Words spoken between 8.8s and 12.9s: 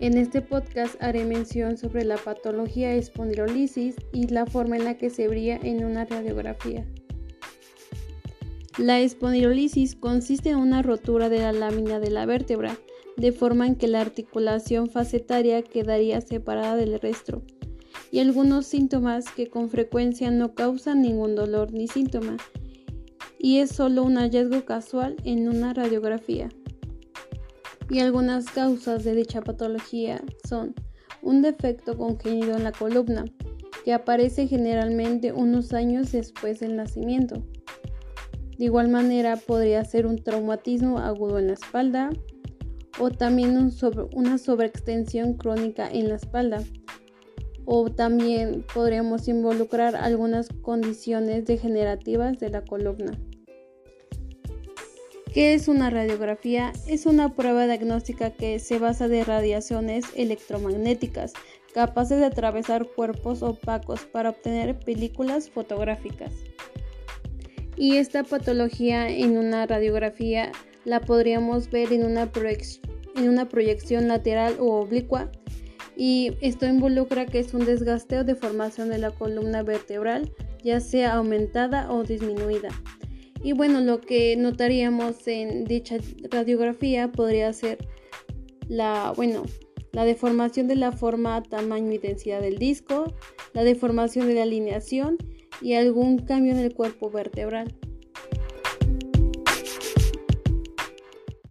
espondilolisis consiste en una rotura de la lámina de la vértebra,